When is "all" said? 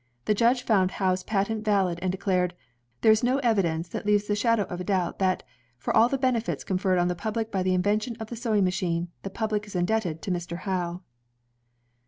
5.95-6.09